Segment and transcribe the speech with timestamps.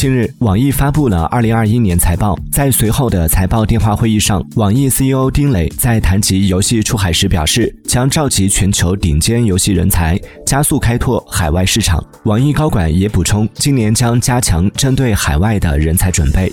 [0.00, 2.34] 近日网易发布了二零二一年财报。
[2.50, 12.02] 在随后的财报电话会议上网易 ceo 丁磊在谈及游戏出海时表示将召集全球顶尖游戏人才加速开拓海外市场。
[12.24, 16.50] 网易高管也补充今年将加强针对海外的人才准备。